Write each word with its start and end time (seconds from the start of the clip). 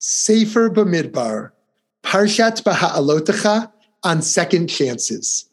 Sefer 0.00 0.70
Bamidbar, 0.70 1.50
Parshat 2.02 2.64
Baha'alotecha 2.64 3.70
on 4.02 4.22
second 4.22 4.68
chances. 4.68 5.44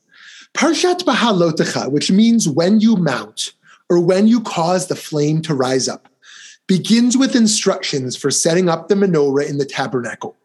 Parshat 0.53 1.03
Baha'alotecha, 1.03 1.91
which 1.91 2.09
means 2.09 2.47
when 2.47 2.79
you 2.79 2.95
mount 2.95 3.51
or 3.89 3.99
when 3.99 4.25
you 4.25 4.39
cause 4.39 4.87
the 4.87 4.95
flame 4.95 5.41
to 5.41 5.53
rise 5.53 5.89
up, 5.89 6.07
begins 6.65 7.17
with 7.17 7.35
instructions 7.35 8.15
for 8.15 8.31
setting 8.31 8.69
up 8.69 8.87
the 8.87 8.95
menorah 8.95 9.49
in 9.49 9.57
the 9.57 9.65
tabernacle 9.65 10.37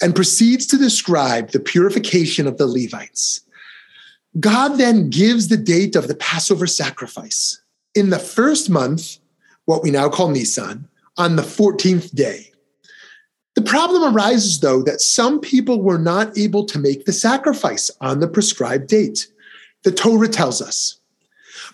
and 0.00 0.14
proceeds 0.14 0.66
to 0.66 0.78
describe 0.78 1.50
the 1.50 1.60
purification 1.60 2.46
of 2.46 2.56
the 2.56 2.66
Levites. 2.66 3.42
God 4.38 4.76
then 4.76 5.10
gives 5.10 5.48
the 5.48 5.58
date 5.58 5.96
of 5.96 6.08
the 6.08 6.14
Passover 6.14 6.66
sacrifice 6.66 7.60
in 7.94 8.08
the 8.08 8.18
first 8.18 8.70
month, 8.70 9.18
what 9.66 9.82
we 9.82 9.90
now 9.90 10.08
call 10.08 10.30
Nisan, 10.30 10.88
on 11.18 11.36
the 11.36 11.42
14th 11.42 12.14
day. 12.14 12.49
The 13.56 13.62
problem 13.62 14.14
arises, 14.14 14.60
though, 14.60 14.82
that 14.82 15.00
some 15.00 15.40
people 15.40 15.82
were 15.82 15.98
not 15.98 16.36
able 16.38 16.64
to 16.66 16.78
make 16.78 17.04
the 17.04 17.12
sacrifice 17.12 17.90
on 18.00 18.20
the 18.20 18.28
prescribed 18.28 18.88
date. 18.88 19.26
The 19.82 19.92
Torah 19.92 20.28
tells 20.28 20.62
us. 20.62 21.00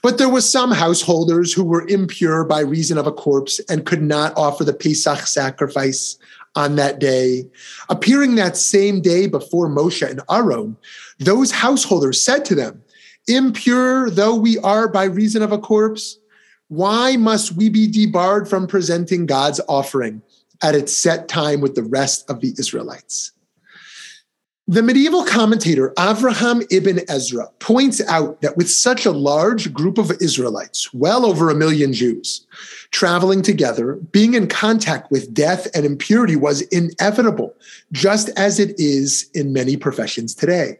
But 0.02 0.18
there 0.18 0.28
were 0.28 0.40
some 0.40 0.70
householders 0.70 1.52
who 1.52 1.64
were 1.64 1.86
impure 1.88 2.44
by 2.44 2.60
reason 2.60 2.98
of 2.98 3.06
a 3.06 3.12
corpse 3.12 3.60
and 3.68 3.86
could 3.86 4.02
not 4.02 4.36
offer 4.36 4.64
the 4.64 4.72
Pesach 4.72 5.26
sacrifice 5.26 6.16
on 6.54 6.76
that 6.76 6.98
day. 6.98 7.46
Appearing 7.88 8.34
that 8.34 8.56
same 8.56 9.00
day 9.00 9.26
before 9.26 9.68
Moshe 9.68 10.08
and 10.08 10.20
Aaron, 10.30 10.76
those 11.18 11.50
householders 11.50 12.20
said 12.20 12.44
to 12.46 12.54
them, 12.54 12.82
Impure 13.28 14.08
though 14.10 14.34
we 14.34 14.58
are 14.58 14.88
by 14.88 15.04
reason 15.04 15.42
of 15.42 15.52
a 15.52 15.58
corpse, 15.58 16.18
why 16.68 17.16
must 17.16 17.52
we 17.52 17.68
be 17.68 17.86
debarred 17.86 18.48
from 18.48 18.66
presenting 18.66 19.26
God's 19.26 19.60
offering 19.68 20.22
at 20.62 20.74
its 20.74 20.92
set 20.92 21.28
time 21.28 21.60
with 21.60 21.74
the 21.74 21.82
rest 21.82 22.28
of 22.30 22.40
the 22.40 22.54
Israelites? 22.58 23.32
The 24.68 24.82
medieval 24.82 25.24
commentator 25.24 25.92
Avraham 25.96 26.66
ibn 26.72 27.00
Ezra 27.08 27.48
points 27.60 28.00
out 28.08 28.40
that 28.40 28.56
with 28.56 28.68
such 28.68 29.06
a 29.06 29.12
large 29.12 29.72
group 29.72 29.96
of 29.96 30.10
Israelites, 30.20 30.92
well 30.92 31.24
over 31.24 31.48
a 31.48 31.54
million 31.54 31.92
Jews, 31.92 32.44
traveling 32.90 33.42
together, 33.42 33.94
being 34.10 34.34
in 34.34 34.48
contact 34.48 35.12
with 35.12 35.32
death 35.32 35.68
and 35.72 35.86
impurity 35.86 36.34
was 36.34 36.62
inevitable, 36.62 37.54
just 37.92 38.28
as 38.30 38.58
it 38.58 38.74
is 38.76 39.30
in 39.34 39.52
many 39.52 39.76
professions 39.76 40.34
today. 40.34 40.78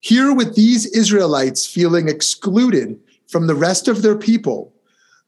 Here, 0.00 0.34
with 0.34 0.56
these 0.56 0.86
Israelites 0.86 1.64
feeling 1.64 2.08
excluded 2.08 2.98
from 3.28 3.46
the 3.46 3.54
rest 3.54 3.86
of 3.86 4.02
their 4.02 4.16
people, 4.16 4.72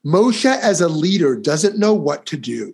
Moshe, 0.05 0.45
as 0.45 0.81
a 0.81 0.89
leader, 0.89 1.37
doesn't 1.37 1.79
know 1.79 1.93
what 1.93 2.25
to 2.25 2.35
do. 2.35 2.73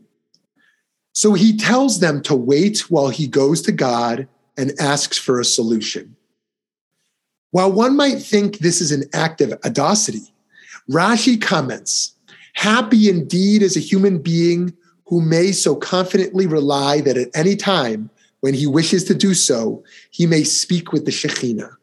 So 1.18 1.34
he 1.34 1.58
tells 1.58 2.00
them 2.00 2.22
to 2.22 2.36
wait 2.36 2.92
while 2.92 3.10
he 3.10 3.26
goes 3.26 3.64
to 3.64 3.72
God 3.72 4.28
and 4.56 4.80
asks 4.80 5.18
for 5.18 5.40
a 5.40 5.46
solution. 5.46 6.16
While 7.50 7.72
one 7.72 7.98
might 7.98 8.20
think 8.20 8.60
this 8.60 8.82
is 8.82 8.92
an 8.92 9.06
act 9.14 9.42
of 9.42 9.54
audacity, 9.66 10.32
Rashi 10.88 11.42
comments 11.42 12.14
Happy 12.54 13.10
indeed 13.10 13.64
is 13.64 13.76
a 13.76 13.80
human 13.80 14.20
being 14.20 14.78
who 15.08 15.20
may 15.20 15.54
so 15.54 15.76
confidently 15.76 16.46
rely 16.46 17.02
that 17.02 17.18
at 17.18 17.30
any 17.34 17.56
time, 17.56 18.12
when 18.42 18.54
he 18.54 18.68
wishes 18.68 19.04
to 19.06 19.16
do 19.16 19.34
so, 19.34 19.84
he 20.12 20.28
may 20.28 20.44
speak 20.44 20.94
with 20.94 21.06
the 21.06 21.12
Shekhinah. 21.12 21.76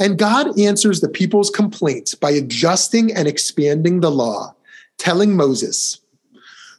And 0.00 0.18
God 0.18 0.58
answers 0.58 1.00
the 1.00 1.08
people's 1.08 1.50
complaints 1.50 2.16
by 2.16 2.32
adjusting 2.32 3.14
and 3.14 3.28
expanding 3.28 4.00
the 4.00 4.10
law, 4.10 4.56
telling 4.98 5.36
Moses, 5.36 6.00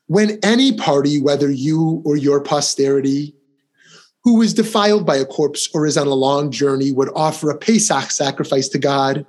when 0.09 0.39
any 0.41 0.73
party, 0.73 1.21
whether 1.21 1.51
you 1.51 2.01
or 2.03 2.17
your 2.17 2.41
posterity, 2.41 3.35
who 4.23 4.41
is 4.41 4.55
defiled 4.55 5.05
by 5.05 5.15
a 5.15 5.25
corpse 5.25 5.69
or 5.71 5.85
is 5.85 5.99
on 5.99 6.07
a 6.07 6.15
long 6.15 6.49
journey 6.49 6.91
would 6.91 7.11
offer 7.15 7.51
a 7.51 7.57
Pesach 7.57 8.09
sacrifice 8.09 8.67
to 8.69 8.79
God, 8.79 9.23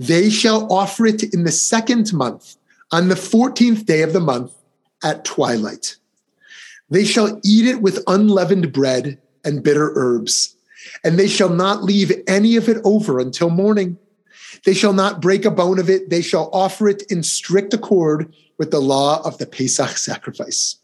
they 0.00 0.28
shall 0.28 0.70
offer 0.72 1.06
it 1.06 1.32
in 1.32 1.44
the 1.44 1.52
second 1.52 2.12
month, 2.12 2.56
on 2.90 3.06
the 3.06 3.14
14th 3.14 3.86
day 3.86 4.02
of 4.02 4.12
the 4.12 4.18
month 4.18 4.52
at 5.04 5.24
twilight. 5.24 5.96
They 6.90 7.04
shall 7.04 7.40
eat 7.44 7.66
it 7.66 7.80
with 7.80 8.02
unleavened 8.08 8.72
bread 8.72 9.16
and 9.44 9.62
bitter 9.62 9.92
herbs, 9.94 10.56
and 11.04 11.20
they 11.20 11.28
shall 11.28 11.50
not 11.50 11.84
leave 11.84 12.10
any 12.26 12.56
of 12.56 12.68
it 12.68 12.78
over 12.82 13.20
until 13.20 13.48
morning. 13.48 13.96
They 14.64 14.74
shall 14.74 14.92
not 14.92 15.20
break 15.20 15.44
a 15.44 15.50
bone 15.50 15.78
of 15.78 15.88
it. 15.88 16.10
They 16.10 16.22
shall 16.22 16.50
offer 16.52 16.88
it 16.88 17.02
in 17.10 17.22
strict 17.22 17.74
accord 17.74 18.34
with 18.58 18.70
the 18.70 18.80
law 18.80 19.22
of 19.24 19.38
the 19.38 19.46
Pesach 19.46 19.96
sacrifice. 19.96 20.76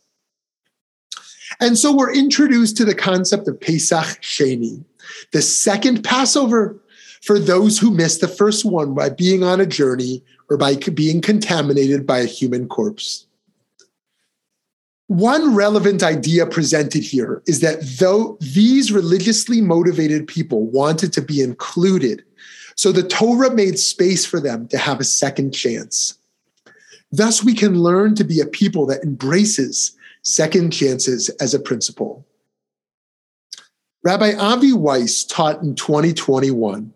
And 1.60 1.78
so 1.78 1.94
we're 1.94 2.14
introduced 2.14 2.76
to 2.78 2.84
the 2.84 2.94
concept 2.94 3.48
of 3.48 3.60
Pesach 3.60 4.20
Sheni, 4.20 4.84
the 5.32 5.42
second 5.42 6.02
Passover 6.02 6.80
for 7.22 7.38
those 7.38 7.78
who 7.78 7.90
missed 7.90 8.20
the 8.20 8.28
first 8.28 8.64
one 8.64 8.94
by 8.94 9.08
being 9.08 9.42
on 9.42 9.60
a 9.60 9.66
journey 9.66 10.22
or 10.48 10.56
by 10.56 10.76
being 10.76 11.20
contaminated 11.20 12.06
by 12.06 12.18
a 12.18 12.26
human 12.26 12.68
corpse. 12.68 13.26
One 15.08 15.54
relevant 15.54 16.02
idea 16.02 16.46
presented 16.46 17.02
here 17.02 17.42
is 17.46 17.60
that 17.60 17.80
though 17.98 18.38
these 18.40 18.90
religiously 18.90 19.60
motivated 19.60 20.26
people 20.26 20.66
wanted 20.66 21.12
to 21.12 21.22
be 21.22 21.40
included, 21.40 22.24
so 22.76 22.92
the 22.92 23.02
Torah 23.02 23.54
made 23.54 23.78
space 23.78 24.24
for 24.24 24.38
them 24.38 24.68
to 24.68 24.78
have 24.78 25.00
a 25.00 25.04
second 25.04 25.52
chance. 25.52 26.18
Thus, 27.10 27.42
we 27.42 27.54
can 27.54 27.80
learn 27.82 28.14
to 28.16 28.24
be 28.24 28.40
a 28.40 28.46
people 28.46 28.86
that 28.86 29.02
embraces 29.02 29.96
second 30.22 30.72
chances 30.72 31.28
as 31.40 31.54
a 31.54 31.58
principle. 31.58 32.26
Rabbi 34.02 34.34
Avi 34.34 34.72
Weiss 34.72 35.24
taught 35.24 35.62
in 35.62 35.74
2021 35.74 36.92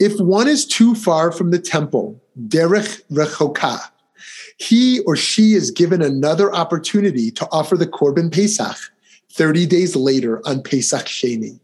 if 0.00 0.18
one 0.18 0.48
is 0.48 0.66
too 0.66 0.94
far 0.94 1.30
from 1.30 1.50
the 1.50 1.58
temple, 1.58 2.20
derech 2.48 3.02
rechoka, 3.10 3.78
he 4.56 5.00
or 5.00 5.14
she 5.14 5.52
is 5.52 5.70
given 5.70 6.00
another 6.00 6.52
opportunity 6.52 7.30
to 7.32 7.46
offer 7.52 7.76
the 7.76 7.86
Korban 7.86 8.32
Pesach 8.32 8.76
30 9.32 9.66
days 9.66 9.94
later 9.94 10.40
on 10.46 10.62
Pesach 10.62 11.04
Sheni. 11.04 11.60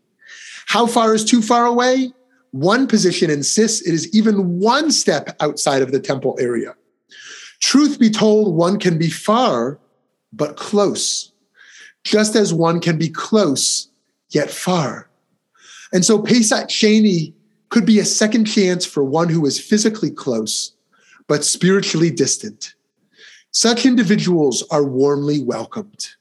How 0.66 0.86
far 0.86 1.14
is 1.14 1.24
too 1.24 1.40
far 1.40 1.64
away? 1.64 2.12
One 2.56 2.86
position 2.86 3.28
insists 3.28 3.86
it 3.86 3.92
is 3.92 4.08
even 4.16 4.58
one 4.58 4.90
step 4.90 5.36
outside 5.40 5.82
of 5.82 5.92
the 5.92 6.00
temple 6.00 6.38
area. 6.40 6.74
Truth 7.60 7.98
be 7.98 8.08
told, 8.08 8.56
one 8.56 8.78
can 8.78 8.96
be 8.96 9.10
far 9.10 9.78
but 10.32 10.56
close, 10.56 11.32
just 12.02 12.34
as 12.34 12.54
one 12.54 12.80
can 12.80 12.96
be 12.96 13.10
close 13.10 13.88
yet 14.30 14.50
far. 14.50 15.10
And 15.92 16.02
so 16.02 16.18
Pesach 16.22 16.68
Sheni 16.68 17.34
could 17.68 17.84
be 17.84 17.98
a 17.98 18.06
second 18.06 18.46
chance 18.46 18.86
for 18.86 19.04
one 19.04 19.28
who 19.28 19.44
is 19.44 19.60
physically 19.60 20.10
close 20.10 20.72
but 21.28 21.44
spiritually 21.44 22.10
distant. 22.10 22.74
Such 23.50 23.84
individuals 23.84 24.64
are 24.70 24.84
warmly 24.84 25.42
welcomed. 25.42 26.15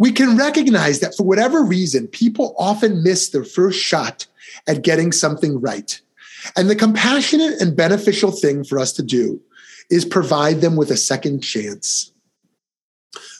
We 0.00 0.12
can 0.12 0.38
recognize 0.38 1.00
that 1.00 1.14
for 1.14 1.24
whatever 1.24 1.62
reason, 1.62 2.08
people 2.08 2.54
often 2.58 3.02
miss 3.02 3.28
their 3.28 3.44
first 3.44 3.78
shot 3.78 4.26
at 4.66 4.82
getting 4.82 5.12
something 5.12 5.60
right. 5.60 6.00
And 6.56 6.70
the 6.70 6.74
compassionate 6.74 7.60
and 7.60 7.76
beneficial 7.76 8.32
thing 8.32 8.64
for 8.64 8.78
us 8.78 8.94
to 8.94 9.02
do 9.02 9.38
is 9.90 10.06
provide 10.06 10.62
them 10.62 10.74
with 10.74 10.90
a 10.90 10.96
second 10.96 11.42
chance. 11.42 12.12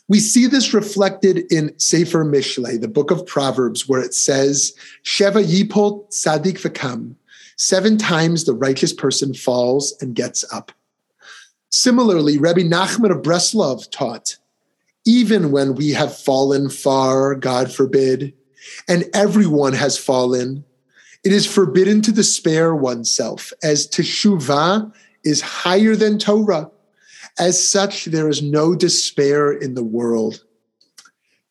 We 0.06 0.20
see 0.20 0.46
this 0.46 0.74
reflected 0.74 1.50
in 1.50 1.78
Sefer 1.78 2.26
Mishlei, 2.26 2.78
the 2.78 2.88
book 2.88 3.10
of 3.10 3.26
Proverbs, 3.26 3.88
where 3.88 4.02
it 4.02 4.12
says, 4.12 4.76
Sheva 5.02 5.42
yipol 5.42 6.10
tzadik 6.10 6.60
v'kam. 6.60 7.14
Seven 7.56 7.96
times 7.96 8.44
the 8.44 8.52
righteous 8.52 8.92
person 8.92 9.32
falls 9.32 9.94
and 10.02 10.14
gets 10.14 10.44
up. 10.52 10.72
Similarly, 11.70 12.36
Rabbi 12.36 12.62
Nachman 12.62 13.12
of 13.12 13.22
Breslov 13.22 13.90
taught, 13.90 14.36
even 15.04 15.50
when 15.50 15.74
we 15.74 15.90
have 15.90 16.16
fallen 16.16 16.68
far, 16.68 17.34
God 17.34 17.72
forbid, 17.72 18.34
and 18.88 19.04
everyone 19.14 19.72
has 19.72 19.96
fallen, 19.96 20.64
it 21.24 21.32
is 21.32 21.46
forbidden 21.46 22.02
to 22.02 22.12
despair 22.12 22.74
oneself, 22.74 23.52
as 23.62 23.88
teshuvah 23.88 24.92
is 25.24 25.40
higher 25.40 25.94
than 25.96 26.18
Torah. 26.18 26.70
As 27.38 27.62
such, 27.62 28.06
there 28.06 28.28
is 28.28 28.42
no 28.42 28.74
despair 28.74 29.52
in 29.52 29.74
the 29.74 29.84
world. 29.84 30.44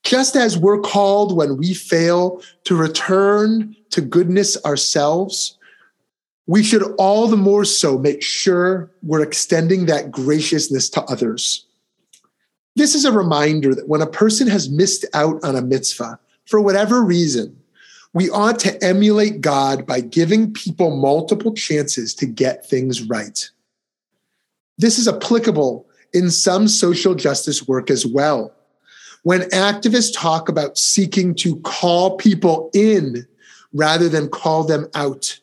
Just 0.04 0.36
as 0.36 0.58
we're 0.58 0.82
called 0.82 1.36
when 1.36 1.58
we 1.58 1.74
fail 1.74 2.42
to 2.64 2.76
return 2.76 3.76
to 3.92 4.02
goodness 4.02 4.64
ourselves, 4.66 5.58
we 6.48 6.64
should 6.64 6.84
all 6.98 7.28
the 7.28 7.38
more 7.38 7.66
so 7.66 7.98
make 7.98 8.24
sure 8.24 8.92
we're 9.04 9.22
extending 9.22 9.86
that 9.86 10.10
graciousness 10.10 10.90
to 10.90 11.04
others. 11.04 11.66
This 12.80 12.96
is 12.96 13.04
a 13.04 13.12
reminder 13.12 13.76
that 13.76 13.90
when 13.90 14.02
a 14.02 14.08
person 14.08 14.48
has 14.48 14.70
missed 14.70 15.04
out 15.14 15.44
on 15.44 15.58
a 15.58 15.62
mitzvah 15.62 16.18
for 16.46 16.62
whatever 16.62 17.04
reason, 17.04 17.62
we 18.14 18.30
ought 18.30 18.58
to 18.60 18.82
emulate 18.82 19.42
God 19.42 19.86
by 19.86 20.00
giving 20.00 20.54
people 20.54 20.96
multiple 20.96 21.54
chances 21.54 22.14
to 22.14 22.26
get 22.26 22.66
things 22.66 23.02
right. 23.02 23.50
This 24.78 24.98
is 24.98 25.10
applicable 25.10 25.88
in 26.14 26.32
some 26.32 26.70
social 26.70 27.16
justice 27.16 27.68
work 27.68 27.92
as 27.92 28.06
well. 28.06 28.54
When 29.24 29.42
activists 29.50 30.14
talk 30.16 30.48
about 30.48 30.78
seeking 30.78 31.36
to 31.36 31.58
call 31.58 32.16
people 32.16 32.72
in 32.74 33.28
rather 33.74 34.08
than 34.08 34.30
call 34.30 34.64
them 34.64 34.88
out, 34.96 35.38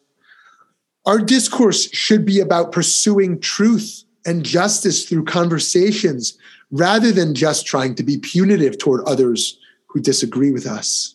our 1.05 1.19
discourse 1.19 1.91
should 1.93 2.25
be 2.25 2.41
about 2.41 2.73
pursuing 2.73 3.39
truth 3.41 4.05
and 4.25 4.43
justice 4.43 5.05
through 5.05 5.25
conversations 5.25 6.39
rather 6.71 7.13
than 7.13 7.35
just 7.35 7.67
trying 7.67 7.95
to 7.95 8.03
be 8.03 8.19
punitive 8.19 8.79
toward 8.79 9.05
others 9.07 9.59
who 9.87 10.01
disagree 10.01 10.51
with 10.51 10.67
us. 10.67 11.15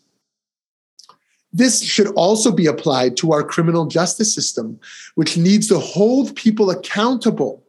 This 1.53 1.83
should 1.83 2.07
also 2.13 2.51
be 2.51 2.65
applied 2.65 3.17
to 3.17 3.33
our 3.33 3.43
criminal 3.43 3.85
justice 3.85 4.33
system, 4.33 4.79
which 5.15 5.37
needs 5.37 5.67
to 5.67 5.79
hold 5.79 6.35
people 6.35 6.69
accountable 6.69 7.63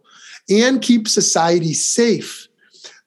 and 0.49 0.81
keep 0.81 1.09
society 1.09 1.73
safe. 1.73 2.49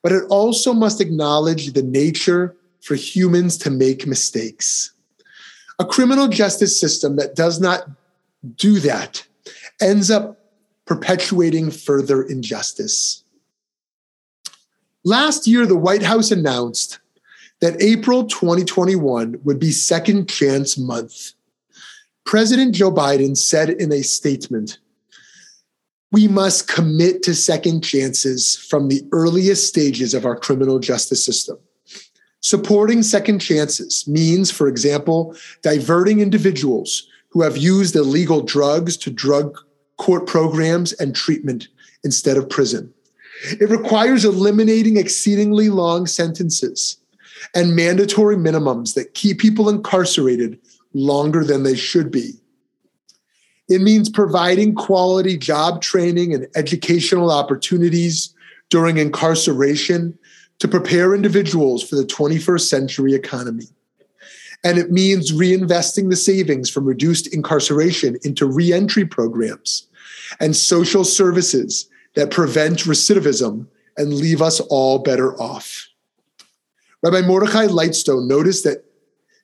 But 0.02 0.12
it 0.12 0.24
also 0.28 0.74
must 0.74 1.00
acknowledge 1.00 1.72
the 1.72 1.82
nature 1.82 2.54
for 2.82 2.94
humans 2.94 3.56
to 3.58 3.70
make 3.70 4.06
mistakes. 4.06 4.92
A 5.78 5.84
criminal 5.84 6.28
justice 6.28 6.78
system 6.78 7.16
that 7.16 7.34
does 7.34 7.58
not 7.58 7.88
do 8.56 8.78
that 8.80 9.26
ends 9.80 10.10
up 10.10 10.38
perpetuating 10.84 11.70
further 11.70 12.22
injustice. 12.22 13.24
Last 15.06 15.46
year, 15.46 15.66
the 15.66 15.76
White 15.76 16.02
House 16.02 16.32
announced 16.32 16.98
that 17.60 17.80
April 17.80 18.24
2021 18.24 19.38
would 19.44 19.60
be 19.60 19.70
Second 19.70 20.28
Chance 20.28 20.76
Month. 20.76 21.30
President 22.24 22.74
Joe 22.74 22.90
Biden 22.90 23.36
said 23.36 23.70
in 23.70 23.92
a 23.92 24.02
statement, 24.02 24.78
we 26.10 26.26
must 26.26 26.66
commit 26.66 27.22
to 27.22 27.36
second 27.36 27.82
chances 27.82 28.56
from 28.56 28.88
the 28.88 29.02
earliest 29.12 29.68
stages 29.68 30.12
of 30.12 30.26
our 30.26 30.36
criminal 30.36 30.80
justice 30.80 31.24
system. 31.24 31.56
Supporting 32.40 33.04
second 33.04 33.38
chances 33.38 34.08
means, 34.08 34.50
for 34.50 34.66
example, 34.66 35.36
diverting 35.62 36.18
individuals 36.18 37.06
who 37.28 37.42
have 37.42 37.56
used 37.56 37.94
illegal 37.94 38.42
drugs 38.42 38.96
to 38.96 39.12
drug 39.12 39.56
court 39.98 40.26
programs 40.26 40.94
and 40.94 41.14
treatment 41.14 41.68
instead 42.02 42.36
of 42.36 42.50
prison. 42.50 42.92
It 43.60 43.68
requires 43.68 44.24
eliminating 44.24 44.96
exceedingly 44.96 45.68
long 45.68 46.06
sentences 46.06 46.98
and 47.54 47.76
mandatory 47.76 48.36
minimums 48.36 48.94
that 48.94 49.14
keep 49.14 49.38
people 49.38 49.68
incarcerated 49.68 50.58
longer 50.94 51.44
than 51.44 51.62
they 51.62 51.74
should 51.76 52.10
be. 52.10 52.32
It 53.68 53.80
means 53.82 54.08
providing 54.08 54.74
quality 54.74 55.36
job 55.36 55.82
training 55.82 56.32
and 56.32 56.46
educational 56.54 57.30
opportunities 57.30 58.34
during 58.70 58.96
incarceration 58.98 60.18
to 60.58 60.68
prepare 60.68 61.14
individuals 61.14 61.86
for 61.86 61.96
the 61.96 62.04
21st 62.04 62.68
century 62.68 63.14
economy. 63.14 63.66
And 64.64 64.78
it 64.78 64.90
means 64.90 65.32
reinvesting 65.32 66.10
the 66.10 66.16
savings 66.16 66.70
from 66.70 66.86
reduced 66.86 67.32
incarceration 67.32 68.16
into 68.22 68.46
reentry 68.46 69.04
programs 69.04 69.86
and 70.40 70.56
social 70.56 71.04
services 71.04 71.88
that 72.16 72.30
prevent 72.30 72.80
recidivism 72.80 73.66
and 73.96 74.12
leave 74.12 74.42
us 74.42 74.60
all 74.60 74.98
better 74.98 75.40
off. 75.40 75.88
Rabbi 77.02 77.20
Mordechai 77.20 77.66
Lightstone 77.66 78.26
noticed 78.26 78.64
that 78.64 78.84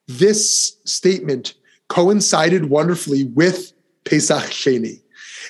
this 0.09 0.77
statement 0.85 1.55
coincided 1.89 2.71
wonderfully 2.71 3.25
with 3.25 3.73
Pesach 4.05 4.51
Sheni. 4.51 5.01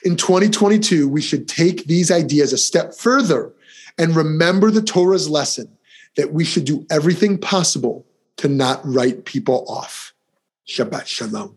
In 0.04 0.16
2022, 0.16 1.08
we 1.08 1.22
should 1.22 1.48
take 1.48 1.84
these 1.84 2.10
ideas 2.10 2.52
a 2.52 2.58
step 2.58 2.94
further 2.94 3.52
and 3.98 4.16
remember 4.16 4.70
the 4.70 4.82
Torah's 4.82 5.30
lesson 5.30 5.68
that 6.16 6.32
we 6.32 6.44
should 6.44 6.64
do 6.64 6.84
everything 6.90 7.38
possible 7.38 8.04
to 8.38 8.48
not 8.48 8.80
write 8.84 9.24
people 9.24 9.64
off. 9.68 10.12
Shabbat 10.66 11.06
Shalom. 11.06 11.56